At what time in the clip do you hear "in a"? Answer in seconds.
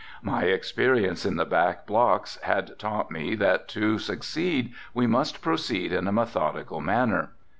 5.93-6.11